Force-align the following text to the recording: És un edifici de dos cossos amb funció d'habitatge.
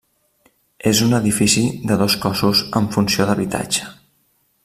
És 0.91 1.01
un 1.07 1.13
edifici 1.17 1.63
de 1.91 1.99
dos 2.03 2.17
cossos 2.25 2.65
amb 2.81 2.97
funció 2.97 3.31
d'habitatge. 3.31 3.85